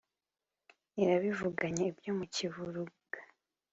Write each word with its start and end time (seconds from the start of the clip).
Irabivuganya 1.01 1.83
ibyo 1.91 2.11
mu 2.17 2.25
Kivuruga 2.35 3.19